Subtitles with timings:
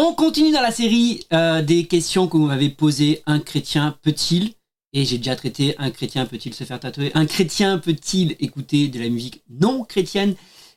[0.00, 3.20] On continue dans la série euh, des questions que vous m'avez posées.
[3.26, 4.52] Un chrétien peut-il
[4.92, 9.00] et j'ai déjà traité un chrétien peut-il se faire tatouer Un chrétien peut-il écouter de
[9.00, 10.36] la musique non chrétienne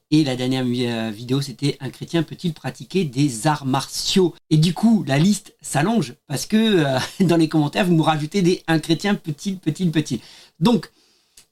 [0.10, 4.74] et la dernière euh, vidéo, c'était un chrétien peut-il pratiquer des arts martiaux Et du
[4.74, 8.80] coup, la liste s'allonge parce que euh, dans les commentaires, vous me rajoutez des un
[8.80, 10.20] chrétien peut-il, peut-il, peut-il.
[10.60, 10.90] Donc,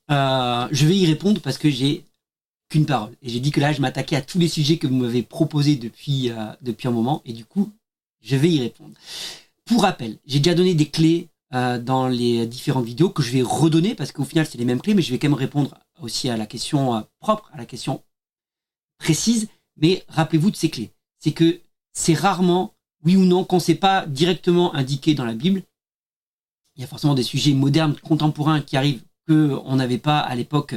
[0.09, 2.03] je vais y répondre parce que j'ai
[2.69, 3.15] qu'une parole.
[3.21, 5.75] Et j'ai dit que là, je m'attaquais à tous les sujets que vous m'avez proposés
[5.75, 6.31] depuis,
[6.61, 7.21] depuis un moment.
[7.25, 7.71] Et du coup,
[8.21, 8.93] je vais y répondre.
[9.65, 13.41] Pour rappel, j'ai déjà donné des clés euh, dans les différentes vidéos que je vais
[13.41, 16.29] redonner parce qu'au final c'est les mêmes clés, mais je vais quand même répondre aussi
[16.29, 18.03] à la question euh, propre, à la question
[18.97, 19.47] précise.
[19.77, 20.91] Mais rappelez-vous de ces clés.
[21.17, 21.59] C'est que
[21.93, 25.63] c'est rarement, oui ou non, qu'on sait pas directement indiqué dans la Bible.
[26.75, 30.35] Il y a forcément des sujets modernes, contemporains qui arrivent que on n'avait pas à
[30.35, 30.75] l'époque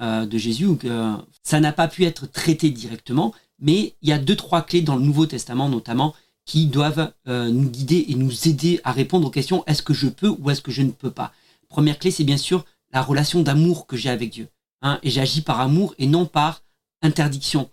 [0.00, 3.34] euh, de Jésus que ça n'a pas pu être traité directement.
[3.58, 6.14] Mais il y a deux trois clés dans le Nouveau Testament notamment
[6.46, 10.08] qui doivent euh, nous guider et nous aider à répondre aux questions est-ce que je
[10.08, 11.32] peux ou est-ce que je ne peux pas?
[11.68, 14.48] Première clé, c'est bien sûr la relation d'amour que j'ai avec Dieu.
[14.82, 16.62] Hein, et j'agis par amour et non par
[17.02, 17.70] interdiction,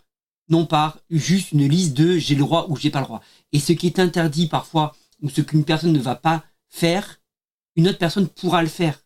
[0.50, 3.24] non par juste une liste de j'ai le droit ou j'ai pas le droit.
[3.54, 7.20] Et ce qui est interdit parfois ou ce qu'une personne ne va pas faire,
[7.76, 9.04] une autre personne pourra le faire.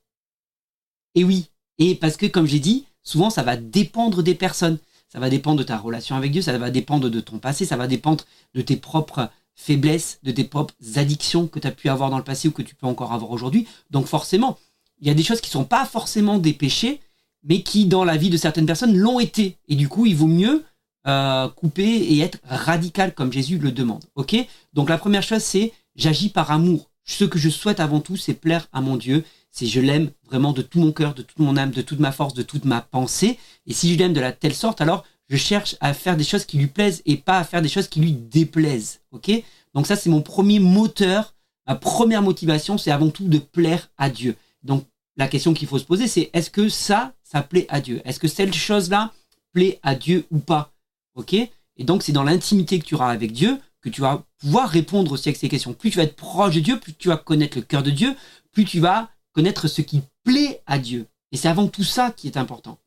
[1.16, 4.78] Et oui, et parce que comme j'ai dit, souvent ça va dépendre des personnes.
[5.10, 7.76] Ça va dépendre de ta relation avec Dieu, ça va dépendre de ton passé, ça
[7.76, 8.24] va dépendre
[8.56, 12.24] de tes propres faiblesses, de tes propres addictions que tu as pu avoir dans le
[12.24, 13.68] passé ou que tu peux encore avoir aujourd'hui.
[13.90, 14.58] Donc forcément,
[15.02, 17.02] il y a des choses qui sont pas forcément des péchés,
[17.44, 19.58] mais qui dans la vie de certaines personnes l'ont été.
[19.68, 20.64] Et du coup, il vaut mieux
[21.08, 24.04] euh, couper et être radical comme Jésus le demande.
[24.74, 26.90] Donc la première chose, c'est j'agis par amour.
[27.04, 29.24] Ce que je souhaite avant tout, c'est plaire à mon Dieu.
[29.52, 32.12] C'est je l'aime vraiment de tout mon cœur, de toute mon âme, de toute ma
[32.12, 33.38] force, de toute ma pensée.
[33.68, 36.46] Et si je l'aime de la telle sorte, alors je cherche à faire des choses
[36.46, 39.02] qui lui plaisent et pas à faire des choses qui lui déplaisent.
[39.12, 39.32] Ok?
[39.74, 41.36] Donc ça, c'est mon premier moteur.
[41.68, 44.36] Ma première motivation, c'est avant tout de plaire à Dieu.
[44.64, 44.86] Donc
[45.18, 48.02] la question qu'il faut se poser, c'est est-ce que ça, ça plaît à Dieu?
[48.06, 49.12] Est-ce que cette chose-là
[49.54, 50.74] plaît à Dieu ou pas?
[51.16, 51.34] Ok?
[51.34, 55.12] Et donc c'est dans l'intimité que tu auras avec Dieu que tu vas pouvoir répondre
[55.12, 55.74] aussi à ces questions.
[55.74, 58.16] Plus tu vas être proche de Dieu, plus tu vas connaître le cœur de Dieu,
[58.52, 61.08] plus tu vas connaître ce qui plaît à Dieu.
[61.32, 62.78] Et c'est avant tout ça qui est important.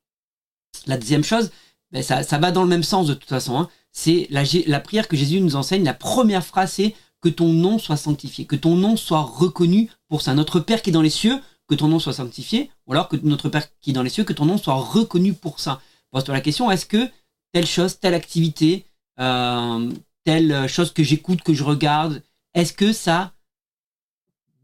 [0.86, 1.50] La deuxième chose,
[1.92, 3.58] ben, ça, va dans le même sens de toute façon.
[3.58, 3.68] Hein.
[3.92, 5.84] C'est la, prière que Jésus nous enseigne.
[5.84, 10.20] La première phrase, c'est que ton nom soit sanctifié, que ton nom soit reconnu pour
[10.20, 10.34] ça.
[10.34, 13.16] Notre Père qui est dans les cieux, que ton nom soit sanctifié, ou alors que
[13.16, 15.80] notre Père qui est dans les cieux, que ton nom soit reconnu pour ça.
[16.10, 17.08] Pose-toi la question, est-ce que
[17.52, 18.84] telle chose, telle activité,
[19.20, 19.90] euh,
[20.24, 22.22] telle chose que j'écoute, que je regarde,
[22.54, 23.33] est-ce que ça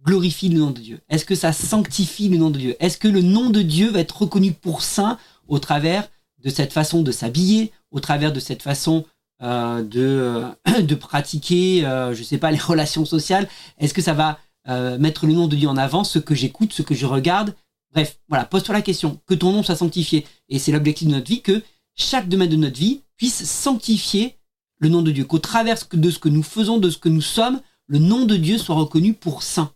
[0.05, 1.01] glorifie le nom de Dieu?
[1.09, 2.77] Est-ce que ça sanctifie le nom de Dieu?
[2.81, 5.19] Est-ce que le nom de Dieu va être reconnu pour saint
[5.49, 6.09] au travers
[6.43, 9.05] de cette façon de s'habiller, au travers de cette façon
[9.43, 13.49] euh, de, euh, de pratiquer, euh, je sais pas, les relations sociales?
[13.79, 14.39] Est-ce que ça va
[14.69, 17.55] euh, mettre le nom de Dieu en avant, ce que j'écoute, ce que je regarde?
[17.93, 20.27] Bref, voilà, pose-toi la question, que ton nom soit sanctifié.
[20.49, 21.63] Et c'est l'objectif de notre vie, que
[21.97, 24.37] chaque domaine de notre vie puisse sanctifier
[24.79, 27.21] le nom de Dieu, qu'au travers de ce que nous faisons, de ce que nous
[27.21, 29.73] sommes, le nom de Dieu soit reconnu pour saint.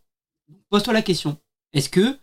[0.74, 1.36] Pose-toi la question,
[1.72, 2.18] est-ce que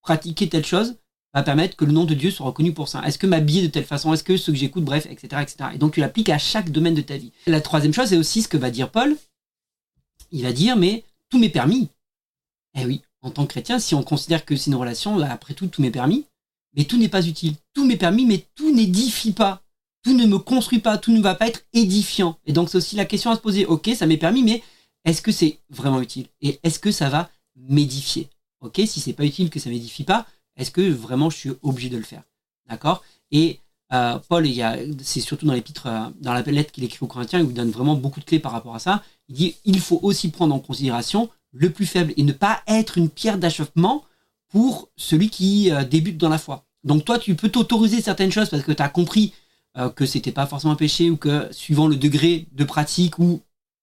[0.00, 0.96] pratiquer telle chose
[1.32, 3.02] va permettre que le nom de Dieu soit reconnu pour ça.
[3.04, 4.12] Est-ce que m'habiller de telle façon?
[4.12, 5.70] Est-ce que ce que j'écoute, bref, etc., etc.
[5.74, 7.32] Et donc tu l'appliques à chaque domaine de ta vie.
[7.48, 9.16] La troisième chose, c'est aussi ce que va dire Paul.
[10.30, 11.88] Il va dire, mais tout m'est permis.
[12.78, 15.66] Eh oui, en tant que chrétien, si on considère que c'est une relation, après tout,
[15.66, 16.26] tout m'est permis,
[16.76, 17.56] mais tout n'est pas utile.
[17.72, 19.62] Tout m'est permis, mais tout n'édifie pas.
[20.04, 22.38] Tout ne me construit pas, tout ne va pas être édifiant.
[22.46, 23.66] Et donc c'est aussi la question à se poser.
[23.66, 24.62] Ok, ça m'est permis, mais
[25.04, 26.28] est-ce que c'est vraiment utile?
[26.40, 28.28] Et est-ce que ça va m'édifier
[28.64, 30.26] Ok, si c'est pas utile, que ça m'édifie pas,
[30.56, 32.22] est-ce que vraiment je suis obligé de le faire?
[32.66, 33.04] D'accord?
[33.30, 33.60] Et
[33.92, 34.48] euh, Paul,
[35.02, 37.70] c'est surtout dans l'épître, euh, dans la lettre qu'il écrit aux Corinthiens, il vous donne
[37.70, 39.02] vraiment beaucoup de clés par rapport à ça.
[39.28, 42.96] Il dit il faut aussi prendre en considération le plus faible et ne pas être
[42.96, 44.04] une pierre d'achoppement
[44.48, 46.64] pour celui qui euh, débute dans la foi.
[46.84, 49.32] Donc toi, tu peux t'autoriser certaines choses parce que tu as compris
[49.96, 53.40] que c'était pas forcément un péché ou que suivant le degré de pratique ou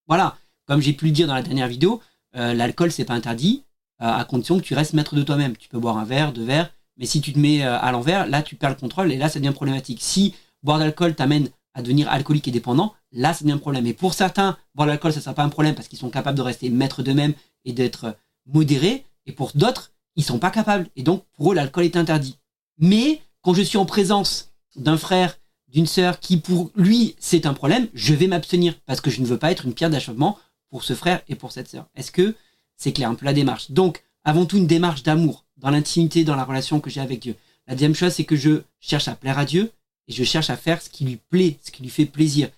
[0.07, 1.99] voilà, comme j'ai pu le dire dans la dernière vidéo,
[2.33, 3.63] l'alcool c'est pas interdit,
[4.01, 5.55] euh, à condition que tu restes maître de toi-même.
[5.55, 8.27] Tu peux boire un verre, deux verres, mais si tu te mets euh, à l'envers,
[8.27, 9.99] là tu perds le contrôle et là ça devient problématique.
[10.01, 10.33] Si
[10.63, 13.85] boire de l'alcool t'amène à devenir alcoolique et dépendant, là ça devient un problème.
[13.85, 16.37] Et pour certains, boire de l'alcool ça sera pas un problème parce qu'ils sont capables
[16.37, 17.33] de rester maître d'eux-mêmes
[17.63, 18.17] et d'être
[18.47, 19.05] modérés.
[19.27, 22.39] Et pour d'autres, ils sont pas capables et donc pour eux l'alcool est interdit.
[22.79, 25.37] Mais quand je suis en présence d'un frère,
[25.67, 29.27] d'une sœur qui pour lui c'est un problème, je vais m'abstenir parce que je ne
[29.27, 30.39] veux pas être une pierre d'achoppement
[30.71, 31.85] pour ce frère et pour cette sœur.
[31.95, 32.35] Est-ce que
[32.77, 33.69] c'est clair, un peu la démarche?
[33.69, 37.35] Donc, avant tout, une démarche d'amour, dans l'intimité, dans la relation que j'ai avec Dieu.
[37.67, 39.71] La deuxième chose, c'est que je cherche à plaire à Dieu
[40.07, 42.49] et je cherche à faire ce qui lui plaît, ce qui lui fait plaisir.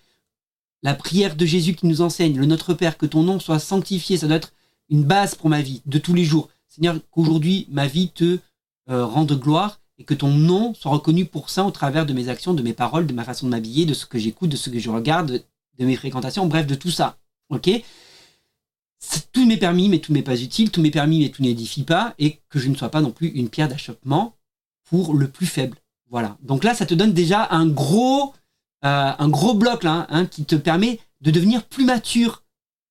[0.83, 4.17] la prière de Jésus qui nous enseigne, le Notre Père, que ton nom soit sanctifié,
[4.17, 4.53] ça doit être
[4.89, 6.49] une base pour ma vie de tous les jours.
[6.67, 8.39] Seigneur, qu'aujourd'hui ma vie te
[8.89, 12.27] euh, rende gloire et que ton nom soit reconnu pour ça au travers de mes
[12.27, 14.69] actions, de mes paroles, de ma façon de m'habiller, de ce que j'écoute, de ce
[14.69, 15.43] que je regarde,
[15.79, 17.17] de mes fréquentations, bref, de tout ça.
[17.53, 17.69] Ok?
[19.31, 20.71] Tout m'est permis, mais tout m'est pas utile.
[20.71, 22.15] Tout m'est permis, mais tout n'édifie pas.
[22.19, 24.35] Et que je ne sois pas non plus une pierre d'achoppement
[24.89, 25.77] pour le plus faible.
[26.09, 26.37] Voilà.
[26.41, 28.33] Donc là, ça te donne déjà un gros,
[28.85, 32.43] euh, un gros bloc là, hein, qui te permet de devenir plus mature,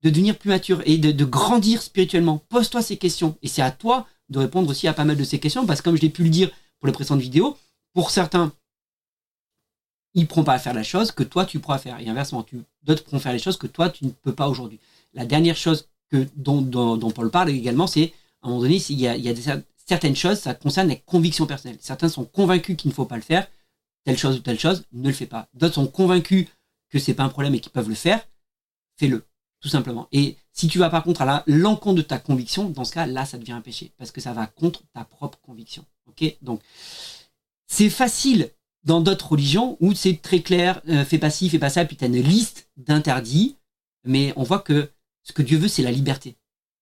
[0.03, 2.43] de devenir plus mature et de, de grandir spirituellement.
[2.49, 3.37] Pose-toi ces questions.
[3.43, 5.85] Et c'est à toi de répondre aussi à pas mal de ces questions, parce que
[5.85, 6.51] comme je l'ai pu le dire
[6.81, 7.57] pour les précédentes vidéos,
[7.95, 8.53] pour certains,
[10.15, 11.99] ils pourront pas faire la chose que toi tu pourras faire.
[12.01, 12.45] Et inversement,
[12.83, 14.79] d'autres pourront faire les choses que toi tu ne peux pas aujourd'hui.
[15.15, 18.13] La dernière chose que, dont, dont, Paul parle également, c'est
[18.43, 21.47] à un moment donné, il y a, il y certaines choses, ça concerne les convictions
[21.47, 21.79] personnelles.
[21.81, 23.47] Certains sont convaincus qu'il ne faut pas le faire,
[24.05, 25.49] telle chose ou telle chose, ne le fais pas.
[25.55, 26.49] D'autres sont convaincus
[26.91, 28.27] que c'est pas un problème et qu'ils peuvent le faire,
[28.97, 29.25] fais-le,
[29.61, 30.09] tout simplement.
[30.13, 33.25] Et si tu vas par contre à l'encontre de ta conviction, dans ce cas, là,
[33.25, 35.85] ça devient un péché, parce que ça va contre ta propre conviction.
[36.07, 36.37] Ok?
[36.43, 36.61] Donc,
[37.67, 38.51] c'est facile
[38.85, 41.97] dans d'autres religions où c'est très clair, euh, fais pas ci, fais pas ça, puis
[41.97, 43.57] tu as une liste d'interdits,
[44.05, 44.91] mais on voit que
[45.23, 46.37] ce que Dieu veut, c'est la liberté.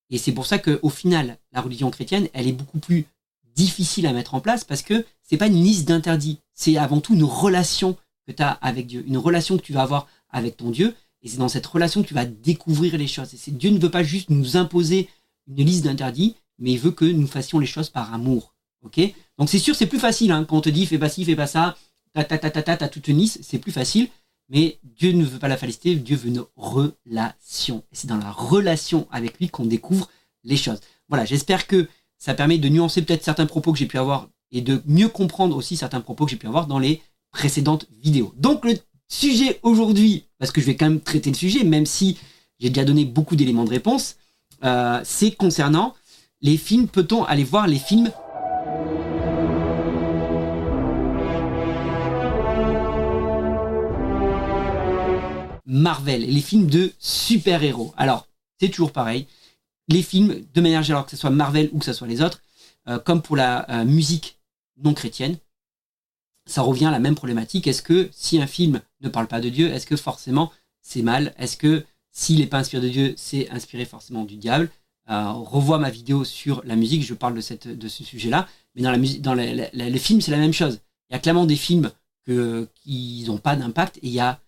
[0.08, 3.06] Et c'est pour ça qu'au final, la religion chrétienne, elle est beaucoup plus
[3.54, 7.14] difficile à mettre en place parce que c'est pas une liste d'interdits, c'est avant tout
[7.14, 10.70] une relation que tu as avec Dieu, une relation que tu vas avoir avec ton
[10.70, 13.34] Dieu, et c'est dans cette relation que tu vas découvrir les choses.
[13.34, 15.08] Et Dieu ne veut pas juste nous imposer
[15.46, 18.54] une liste d'interdits, mais il veut que nous fassions les choses par amour.
[18.82, 19.00] Ok?
[19.38, 21.36] Donc c'est sûr, c'est plus facile hein, quand on te dit fais pas ci, fais
[21.36, 21.76] pas ça,
[22.14, 24.08] ta ta ta ta ta, ta toute liste, c'est plus facile.
[24.48, 27.84] Mais Dieu ne veut pas la félicité, Dieu veut une relation.
[27.92, 30.10] Et c'est dans la relation avec lui qu'on découvre
[30.42, 30.80] les choses.
[31.08, 34.60] Voilà, j'espère que ça permet de nuancer peut-être certains propos que j'ai pu avoir et
[34.60, 38.34] de mieux comprendre aussi certains propos que j'ai pu avoir dans les précédentes vidéos.
[38.36, 38.76] Donc le
[39.08, 42.18] sujet aujourd'hui, parce que je vais quand même traiter le sujet, même si
[42.58, 44.16] j'ai déjà donné beaucoup d'éléments de réponse,
[44.64, 45.94] euh, c'est concernant
[46.42, 46.88] les films.
[46.88, 48.10] Peut-on aller voir les films
[55.80, 57.92] Marvel, les films de super-héros.
[57.96, 58.26] Alors,
[58.60, 59.26] c'est toujours pareil.
[59.88, 62.42] Les films, de manière générale, que ce soit Marvel ou que ce soit les autres,
[62.88, 64.38] euh, comme pour la euh, musique
[64.82, 65.36] non chrétienne,
[66.46, 67.66] ça revient à la même problématique.
[67.66, 71.34] Est-ce que si un film ne parle pas de Dieu, est-ce que forcément c'est mal?
[71.38, 74.70] Est-ce que s'il n'est pas inspiré de Dieu, c'est inspiré forcément du diable?
[75.10, 78.48] Euh, Revois ma vidéo sur la musique, je parle de, ce sujet-là.
[78.74, 80.80] Mais dans, la musique, dans les films, c'est la même chose.
[81.08, 81.90] Il y a clairement des films
[82.26, 84.40] qui n'ont pas d'impact et il y a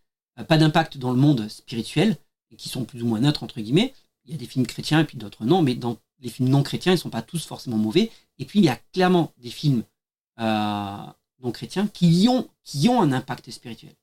[0.43, 2.17] pas d'impact dans le monde spirituel,
[2.51, 3.95] et qui sont plus ou moins neutres, entre guillemets.
[4.25, 6.63] Il y a des films chrétiens et puis d'autres non, mais dans les films non
[6.63, 8.11] chrétiens, ils ne sont pas tous forcément mauvais.
[8.39, 9.83] Et puis, il y a clairement des films
[10.39, 10.97] euh,
[11.43, 12.49] non chrétiens qui ont,
[12.89, 13.95] ont un impact spirituel.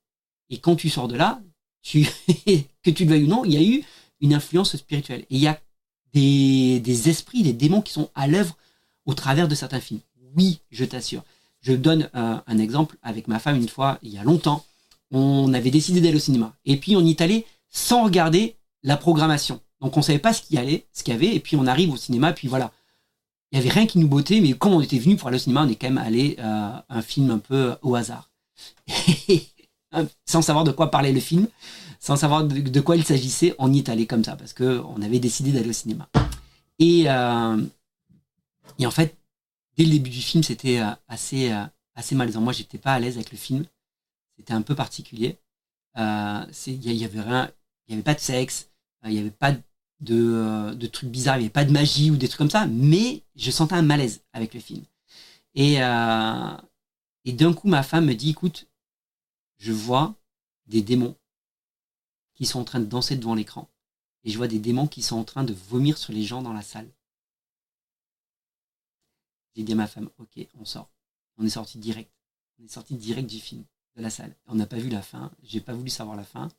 [0.49, 1.41] Et quand tu sors de là,
[1.83, 3.83] que tu le veuilles ou non, il y a eu
[4.19, 5.21] une influence spirituelle.
[5.21, 5.59] Et il y a
[6.11, 8.57] des, des esprits, des démons qui sont à l'œuvre
[9.05, 10.01] au travers de certains films.
[10.35, 11.23] Oui, je t'assure.
[11.61, 14.65] Je donne euh, un exemple avec ma femme une fois, il y a longtemps
[15.11, 16.53] on avait décidé d'aller au cinéma.
[16.65, 19.59] Et puis on y est allé sans regarder la programmation.
[19.81, 22.47] Donc on savait pas ce qu'il y avait, et puis on arrive au cinéma, puis
[22.47, 22.71] voilà.
[23.51, 25.39] Il y avait rien qui nous bottait, mais comme on était venu pour aller au
[25.39, 28.29] cinéma, on est quand même allé euh, un film un peu au hasard.
[30.25, 31.47] sans savoir de quoi parlait le film,
[31.99, 35.01] sans savoir de, quoi il s'agissait, on y est allé comme ça, parce que on
[35.01, 36.07] avait décidé d'aller au cinéma.
[36.77, 37.57] Et, euh,
[38.77, 39.15] et en fait,
[39.77, 41.51] dès le début du film, c'était euh, assez,
[41.95, 42.41] assez malaisant.
[42.41, 43.65] Moi, j'étais pas à l'aise avec le film.
[44.39, 45.37] C'était un peu particulier.
[45.97, 47.51] Euh, il y, avait rien,
[47.87, 48.69] il y avait pas de sexe,
[49.03, 49.61] euh, il n'y avait pas de,
[50.11, 52.65] euh, de, trucs bizarres, il n'y avait pas de magie ou des trucs comme ça,
[52.67, 54.85] mais je sentais un malaise avec le film.
[55.55, 55.73] Et,
[57.25, 58.67] et d'un coup, ma femme me dit, écoute,
[59.57, 60.15] je vois
[60.67, 61.17] des démons
[62.33, 63.67] qui sont en train de danser devant l'écran.
[64.23, 66.53] Et je vois des démons qui sont en train de vomir sur les gens dans
[66.53, 66.89] la salle.
[69.55, 70.89] J'ai dit à ma femme, ok, on sort.
[71.37, 72.11] On est sorti direct.
[72.59, 73.65] On est sorti direct du film
[74.01, 74.35] la salle.
[74.47, 75.31] On n'a pas vu la fin.
[75.43, 76.49] J'ai pas voulu savoir la fin.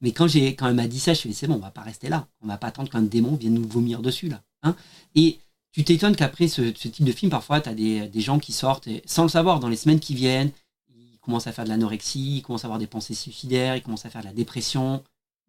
[0.00, 1.58] Mais quand j'ai, quand elle m'a dit ça, je me suis dit, c'est bon, on
[1.58, 2.26] va pas rester là.
[2.40, 4.42] On va pas attendre qu'un démon vienne nous vomir dessus, là.
[4.62, 4.76] Hein
[5.14, 5.38] et
[5.72, 9.22] tu t'étonnes qu'après ce, type de film, parfois, tu as des, gens qui sortent, sans
[9.22, 10.50] le savoir, dans les semaines qui viennent,
[10.94, 14.06] ils commencent à faire de l'anorexie, ils commencent à avoir des pensées suicidaires, ils commencent
[14.06, 15.02] à faire de la dépression.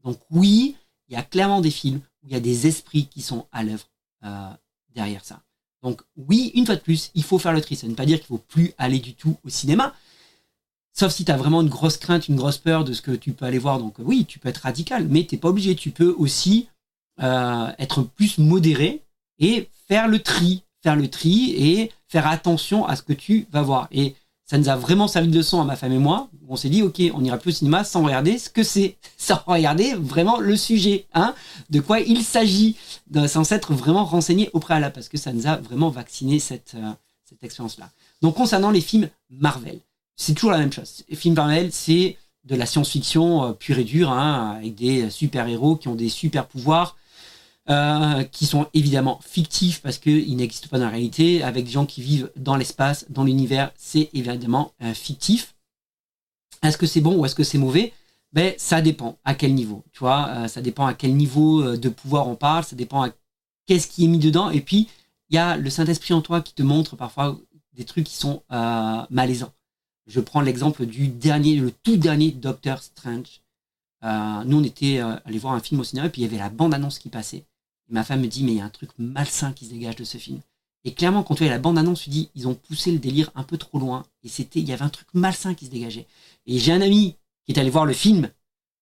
[0.04, 0.76] Donc oui,
[1.08, 3.64] il y a clairement des films où il y a des esprits qui sont à
[3.64, 3.88] l'œuvre
[4.24, 4.50] euh,
[4.94, 5.42] derrière ça.
[5.82, 7.76] Donc oui, une fois de plus, il faut faire le tri.
[7.76, 9.96] Ça ne veut pas dire qu'il faut plus aller du tout au cinéma.
[10.94, 13.32] Sauf si tu as vraiment une grosse crainte, une grosse peur de ce que tu
[13.32, 13.80] peux aller voir.
[13.80, 15.76] Donc oui, tu peux être radical, mais t'es pas obligé.
[15.76, 16.68] Tu peux aussi
[17.22, 19.02] euh, être plus modéré
[19.40, 23.62] et faire le tri, faire le tri et faire attention à ce que tu vas
[23.62, 23.88] voir.
[23.92, 24.16] Et
[24.52, 26.30] ça nous a vraiment servi de leçon à ma femme et moi.
[26.50, 29.40] On s'est dit, ok, on ira plus au cinéma sans regarder ce que c'est, sans
[29.48, 31.34] regarder vraiment le sujet, hein,
[31.70, 32.76] de quoi il s'agit,
[33.28, 36.92] sans s'être vraiment renseigné au préalable, parce que ça nous a vraiment vacciné cette, euh,
[37.24, 37.92] cette expérience-là.
[38.22, 39.80] Donc concernant les films Marvel,
[40.22, 41.04] c'est toujours la même chose.
[41.10, 41.36] Les films
[41.72, 46.10] c'est de la science-fiction euh, pure et dure, hein, avec des super-héros qui ont des
[46.10, 46.96] super pouvoirs,
[47.70, 51.88] euh, qui sont évidemment fictifs parce qu'ils n'existent pas dans la réalité, avec des gens
[51.88, 55.56] qui vivent dans l'espace, dans l'univers, c'est évidemment euh, fictif.
[56.62, 57.92] Est-ce que c'est bon ou est-ce que c'est mauvais?
[58.34, 62.30] Ben ça dépend à quel niveau, tu vois, ça dépend à quel niveau de pouvoir
[62.30, 63.10] on parle, ça dépend à
[63.66, 64.88] qu'est-ce qui est mis dedans, et puis
[65.30, 67.38] il y a le Saint-Esprit en toi qui te montre parfois
[67.74, 68.44] des trucs qui sont
[69.10, 69.52] malaisants.
[70.08, 73.42] Je prends l'exemple du dernier, le tout dernier Doctor Strange.
[74.04, 76.50] nous, on était allé voir un film au cinéma, et puis il y avait la
[76.50, 77.46] bande-annonce qui passait
[77.92, 80.04] ma femme me dit, mais il y a un truc malsain qui se dégage de
[80.04, 80.40] ce film.
[80.84, 83.44] Et clairement, quand tu as la bande-annonce, tu dis, ils ont poussé le délire un
[83.44, 84.06] peu trop loin.
[84.24, 86.08] Et c'était, il y avait un truc malsain qui se dégageait.
[86.48, 88.26] Et j'ai un ami qui est allé voir le film,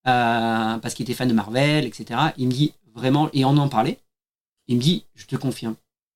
[0.07, 2.19] euh, parce qu'il était fan de Marvel, etc.
[2.37, 3.99] Il me dit, vraiment, et on en parlait.
[4.67, 5.75] Il me dit, je te confirme,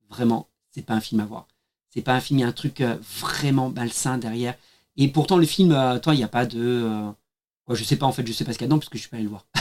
[0.09, 1.47] vraiment, c'est pas un film à voir.
[1.89, 4.55] C'est pas un film, il y a un truc euh, vraiment malsain derrière.
[4.97, 7.11] Et pourtant, le film, euh, toi, il n'y a pas de.
[7.69, 8.97] je sais pas, en fait, je sais pas ce qu'il y a dedans, parce que
[8.97, 9.45] je suis pas allé le voir.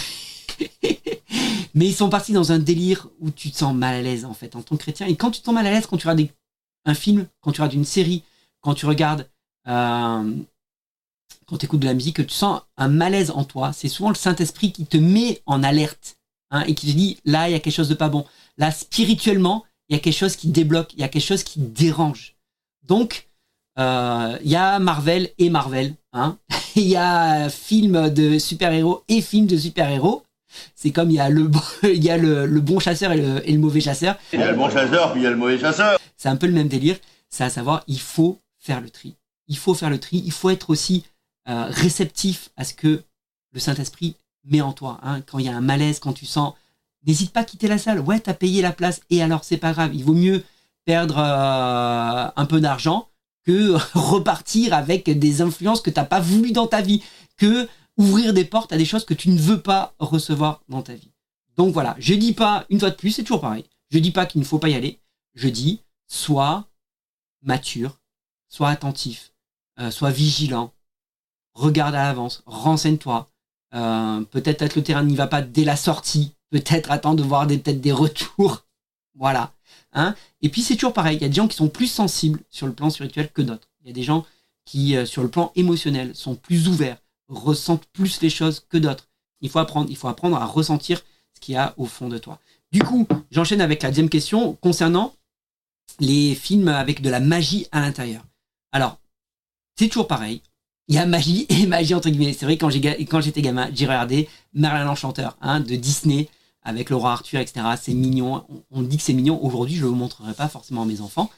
[1.75, 4.35] Mais ils sont partis dans un délire où tu te sens mal à l'aise, en
[4.35, 5.07] fait, en tant que chrétien.
[5.07, 6.29] Et quand tu te sens mal à l'aise, quand tu regardes
[6.85, 8.23] un film, quand tu regardes une série,
[8.61, 9.29] quand tu regardes,
[9.69, 10.37] euh,
[11.47, 14.11] quand tu écoutes de la musique, que tu sens un malaise en toi, c'est souvent
[14.11, 16.19] le Saint-Esprit qui te met en alerte
[16.51, 18.27] hein, et qui te dit, là, il y a quelque chose de pas bon.
[18.59, 21.61] Là, spirituellement, il y a quelque chose qui débloque, il y a quelque chose qui
[21.61, 22.37] dérange.
[22.83, 23.29] Donc,
[23.79, 25.95] euh, il y a Marvel et Marvel.
[26.13, 26.37] Hein.
[26.77, 30.23] Il y a film de super-héros et film de super-héros.
[30.75, 31.51] C'est comme il y a le,
[31.85, 34.17] y a le, bon chasseur et le, mauvais chasseur.
[34.33, 35.99] Il y a le bon chasseur, puis il y a le mauvais chasseur.
[36.17, 36.97] C'est un peu le même délire.
[37.31, 39.15] C'est à savoir, il faut faire le tri.
[39.49, 40.23] Il faut faire le tri.
[40.25, 41.05] Il faut être aussi
[41.49, 43.03] euh, réceptif à ce que
[43.53, 45.01] le Saint-Esprit met en toi.
[45.03, 45.23] Hein.
[45.23, 46.55] Quand il y a un malaise, quand tu sens,
[47.07, 48.01] n'hésite pas à quitter la salle.
[48.01, 49.01] Ouais, t'as payé la place.
[49.09, 49.95] Et alors, c'est pas grave.
[49.95, 50.45] Il vaut mieux
[50.85, 53.09] perdre euh, un peu d'argent
[53.45, 57.03] que repartir avec des influences que t'as pas voulu dans ta vie.
[57.37, 60.95] Que ouvrir des portes à des choses que tu ne veux pas recevoir dans ta
[60.95, 61.11] vie.
[61.57, 64.27] Donc voilà, je dis pas, une fois de plus, c'est toujours pareil, je dis pas
[64.27, 65.01] qu'il ne faut pas y aller,
[65.35, 66.69] je dis, sois
[67.43, 68.01] mature,
[68.49, 69.33] sois attentif,
[69.79, 70.73] euh, sois vigilant,
[71.55, 73.29] regarde à l'avance, renseigne-toi,
[73.75, 77.47] euh, peut-être que le terrain n'y va pas dès la sortie, peut-être attends de voir
[77.47, 78.65] peut-être des retours,
[79.15, 79.53] voilà.
[79.93, 82.41] Hein Et puis c'est toujours pareil, il y a des gens qui sont plus sensibles
[82.51, 83.69] sur le plan spirituel que d'autres.
[83.83, 84.25] Il y a des gens
[84.65, 89.09] qui, euh, sur le plan émotionnel, sont plus ouverts, ressentent plus les choses que d'autres.
[89.41, 91.03] Il faut apprendre, à ressentir
[91.35, 92.39] ce qu'il y a au fond de toi.
[92.71, 95.15] Du coup, j'enchaîne avec la deuxième question concernant
[95.99, 98.25] les films avec de la magie à l'intérieur.
[98.71, 98.99] Alors,
[99.77, 100.43] c'est toujours pareil.
[100.89, 102.33] Il y a magie et magie entre guillemets.
[102.33, 106.29] C'est vrai quand quand j'étais gamin, j'ai regardé Merlin l'Enchanteur hein, de Disney
[106.63, 107.67] avec Laura Arthur, etc.
[107.81, 108.45] C'est mignon.
[108.71, 109.45] On, dit que c'est mignon.
[109.45, 111.31] Aujourd'hui, je ne le montrerai pas forcément à mes enfants.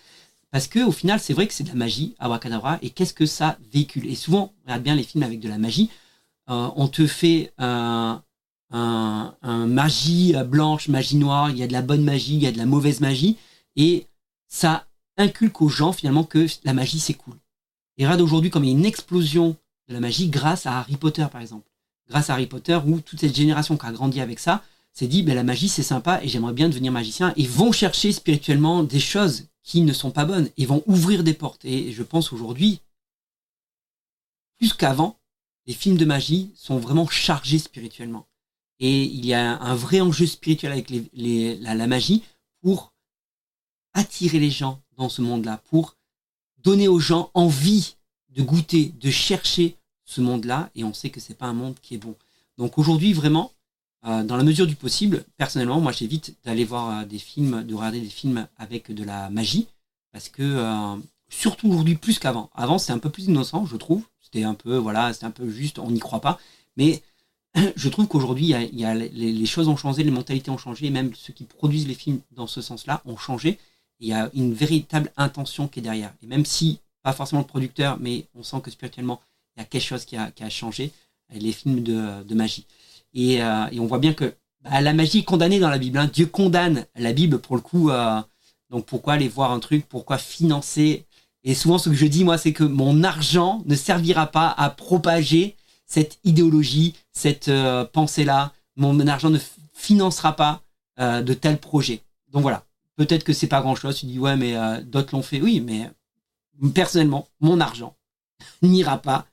[0.51, 3.27] Parce que au final, c'est vrai que c'est de la magie, abracadabra, et qu'est-ce que
[3.27, 4.07] ça véhicule?
[4.07, 5.91] Et souvent, regarde bien les films avec de la magie,
[6.49, 8.23] euh, on te fait un,
[8.71, 12.53] un, magie blanche, magie noire, il y a de la bonne magie, il y a
[12.53, 13.37] de la mauvaise magie,
[13.77, 14.07] et
[14.47, 17.35] ça inculque aux gens finalement que la magie c'est cool.
[17.99, 19.57] Et regarde aujourd'hui comme il y a une explosion
[19.89, 21.69] de la magie grâce à Harry Potter par exemple.
[22.09, 24.63] Grâce à Harry Potter, où toute cette génération qui a grandi avec ça
[24.95, 28.13] s'est dit, ben, la magie c'est sympa et j'aimerais bien devenir magicien, et vont chercher
[28.13, 31.65] spirituellement des choses qui ne sont pas bonnes et vont ouvrir des portes.
[31.65, 32.81] Et je pense aujourd'hui,
[34.59, 35.19] plus qu'avant,
[35.67, 38.27] les films de magie sont vraiment chargés spirituellement.
[38.79, 42.23] Et il y a un vrai enjeu spirituel avec la, magie
[42.61, 42.93] pour
[43.95, 45.97] attirer les gens dans ce monde-là, pour
[46.59, 47.97] donner aux gens envie
[48.31, 50.71] de goûter, de chercher ce monde-là.
[50.75, 52.17] Et on sait que c'est pas un monde qui est bon.
[52.59, 53.53] Donc aujourd'hui, vraiment,
[54.07, 57.75] euh, dans la mesure du possible, personnellement, moi j'évite d'aller voir euh, des films, de
[57.75, 59.67] regarder des films avec de la magie,
[60.13, 60.97] parce que euh,
[61.31, 62.51] surtout aujourd'hui plus qu'avant.
[62.55, 64.05] Avant, c'est un peu plus innocent, je trouve.
[64.21, 66.39] C'était un peu, voilà, c'était un peu juste, on n'y croit pas.
[66.77, 67.03] Mais
[67.77, 71.15] je trouve qu'aujourd'hui, y a, les, choses ont changé, les mentalités ont changé, et même
[71.15, 73.59] ceux qui produisent les films dans ce sens-là ont changé.
[74.01, 76.13] Il y a une véritable intention qui est derrière.
[76.23, 79.21] Et même si, pas forcément le producteur, mais on sent que spirituellement,
[79.57, 80.93] il y a quelque chose qui a, changé,
[81.33, 82.67] les films de magie.
[83.17, 85.99] Euh, et, on voit bien que bah, la magie est condamnée dans la Bible.
[85.99, 86.11] Hein.
[86.13, 87.91] Dieu condamne la Bible pour le coup.
[87.91, 88.21] Euh,
[88.71, 91.07] donc pourquoi aller voir un truc Pourquoi financer?
[91.45, 94.71] Et souvent ce que je dis moi, c'est que mon argent ne servira pas à
[94.71, 95.57] propager
[95.87, 98.53] cette idéologie, cette euh, pensée-là.
[98.77, 99.39] Mon, argent ne
[99.73, 100.61] financera pas
[100.97, 102.03] de tels projets.
[102.31, 102.65] Donc voilà.
[102.97, 103.97] Peut-être que c'est pas grand-chose.
[103.99, 104.55] Tu dis ouais, mais
[104.85, 105.41] d'autres l'ont fait.
[105.41, 105.91] Oui, mais
[106.73, 107.97] personnellement, mon argent
[108.63, 109.27] n'ira pas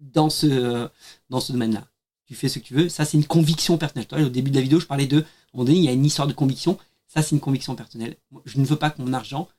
[0.00, 0.88] dans ce,
[1.28, 1.84] dans ce domaine-là.
[2.32, 2.88] Tu fais ce que tu veux.
[2.88, 4.06] Ça, c'est une conviction personnelle.
[4.24, 6.06] Au début de la vidéo, je parlais de, à un donné, il y a une
[6.06, 6.78] histoire de conviction.
[7.06, 8.16] Ça, c'est une conviction personnelle.
[8.46, 9.50] Je ne veux pas que mon argent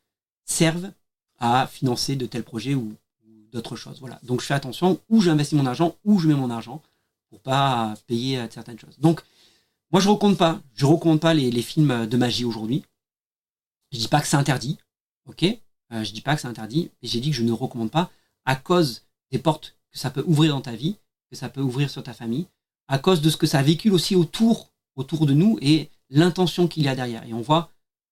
[0.43, 0.91] serve
[1.37, 2.95] à financer de tels projets ou,
[3.51, 3.99] d'autres choses.
[3.99, 4.19] Voilà.
[4.23, 6.81] Donc, je fais attention où j'investis mon argent, où je mets mon argent
[7.29, 8.97] pour pas payer euh, certaines choses.
[8.97, 9.21] Donc,
[9.91, 10.59] moi, je recommande pas.
[10.73, 12.83] Je recommande pas les, les films de magie aujourd'hui.
[13.91, 14.79] Je dis pas que c'est interdit.
[15.27, 15.43] Ok?
[15.43, 16.89] Euh, je dis pas que c'est interdit.
[17.03, 18.09] Mais j'ai dit que je ne recommande pas
[18.45, 20.97] à cause des portes que ça peut ouvrir dans ta vie,
[21.29, 22.47] que ça peut ouvrir sur ta famille,
[22.87, 26.87] à cause de ce que ça véhicule aussi autour, de nous et l'intention qu'il y
[26.87, 27.25] a derrière.
[27.25, 27.69] Et on voit,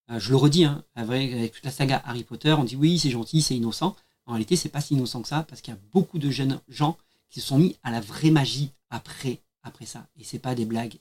[0.09, 3.09] euh, je le redis, hein, avec toute la saga Harry Potter, on dit oui, c'est
[3.09, 3.95] gentil, c'est innocent.
[4.25, 6.59] En réalité, c'est pas si innocent que ça, parce qu'il y a beaucoup de jeunes
[6.67, 6.97] gens
[7.29, 9.39] qui se sont mis à la vraie magie après,
[9.85, 10.07] ça.
[10.19, 10.97] Et c'est pas des blagues.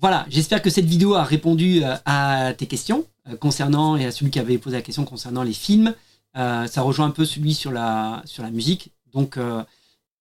[0.00, 4.12] Voilà, j'espère que cette vidéo a répondu euh, à tes questions euh, concernant, et à
[4.12, 5.94] celui qui avait posé la question concernant les films.
[6.34, 8.90] ça rejoint un peu celui sur la musique.
[9.12, 9.38] Donc,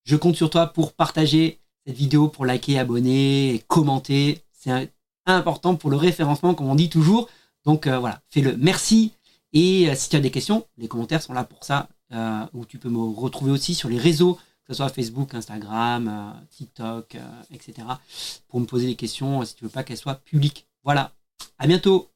[0.05, 4.43] je compte sur toi pour partager cette vidéo, pour liker, abonner, et commenter.
[4.51, 4.91] C'est
[5.25, 7.29] important pour le référencement, comme on dit toujours.
[7.63, 8.55] Donc euh, voilà, fais-le.
[8.57, 9.13] Merci.
[9.53, 11.89] Et euh, si tu as des questions, les commentaires sont là pour ça.
[12.11, 16.35] Euh, où tu peux me retrouver aussi sur les réseaux, que ce soit Facebook, Instagram,
[16.51, 17.17] TikTok,
[17.51, 17.87] etc.
[18.47, 20.67] Pour me poser des questions si tu veux pas qu'elles soient publiques.
[20.83, 21.11] Voilà.
[21.57, 22.09] À bientôt.